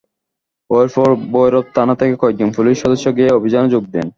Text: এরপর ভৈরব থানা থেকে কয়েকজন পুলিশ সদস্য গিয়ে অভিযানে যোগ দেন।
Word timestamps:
এরপর 0.69 1.09
ভৈরব 1.31 1.65
থানা 1.75 1.93
থেকে 1.95 2.13
কয়েকজন 2.21 2.49
পুলিশ 2.57 2.75
সদস্য 2.83 3.05
গিয়ে 3.17 3.35
অভিযানে 3.37 3.67
যোগ 3.73 3.83
দেন। 3.93 4.07